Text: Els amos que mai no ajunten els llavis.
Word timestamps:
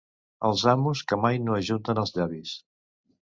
Els 0.47 0.63
amos 0.71 1.03
que 1.11 1.19
mai 1.25 1.37
no 1.43 1.57
ajunten 1.57 2.03
els 2.05 2.13
llavis. 2.17 2.57